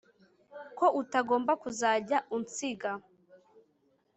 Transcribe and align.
ko 0.77 0.85
utagomba 1.01 1.51
kuzajya 1.61 2.17
unsiga 2.37 2.91